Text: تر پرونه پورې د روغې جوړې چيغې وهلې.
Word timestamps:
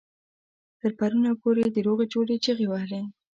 تر 0.79 0.91
پرونه 0.99 1.31
پورې 1.41 1.63
د 1.69 1.77
روغې 1.87 2.05
جوړې 2.13 2.35
چيغې 2.43 2.67
وهلې. 2.69 3.01